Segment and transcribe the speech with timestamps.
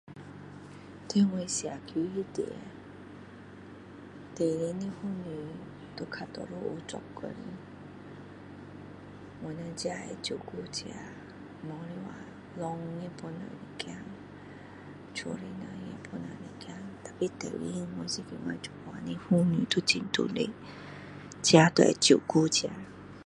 [1.07, 2.25] 在我的社区里面
[4.37, 5.13] 里面的妇女
[5.95, 6.51] 都比较多有
[6.87, 7.35] 做工的
[9.43, 10.89] 我们自己会照顾自己
[11.67, 11.81] 老公
[12.99, 13.45] 也会帮忙一
[13.77, 13.85] 点
[15.13, 15.43] 家里的东西
[15.85, 16.65] 也会帮忙一点
[17.03, 17.45] tapi 现在的
[19.19, 20.37] 妇女都很独立
[21.43, 21.45] 自己
[21.75, 22.63] 都会照顾自己